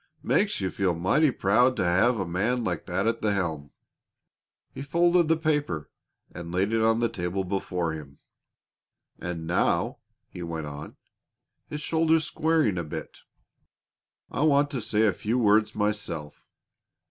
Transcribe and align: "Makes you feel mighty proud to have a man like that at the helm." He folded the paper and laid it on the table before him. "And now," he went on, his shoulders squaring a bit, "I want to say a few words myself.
"Makes 0.23 0.59
you 0.61 0.71
feel 0.71 0.95
mighty 0.95 1.29
proud 1.29 1.75
to 1.75 1.83
have 1.83 2.17
a 2.19 2.25
man 2.25 2.63
like 2.63 2.87
that 2.87 3.05
at 3.05 3.21
the 3.21 3.33
helm." 3.33 3.69
He 4.73 4.81
folded 4.81 5.27
the 5.27 5.37
paper 5.37 5.91
and 6.31 6.51
laid 6.51 6.73
it 6.73 6.81
on 6.81 6.99
the 7.01 7.07
table 7.07 7.43
before 7.43 7.93
him. 7.93 8.17
"And 9.19 9.45
now," 9.45 9.99
he 10.27 10.41
went 10.41 10.65
on, 10.65 10.97
his 11.67 11.81
shoulders 11.81 12.25
squaring 12.25 12.79
a 12.79 12.83
bit, 12.83 13.19
"I 14.31 14.41
want 14.41 14.71
to 14.71 14.81
say 14.81 15.03
a 15.05 15.13
few 15.13 15.37
words 15.37 15.75
myself. 15.75 16.47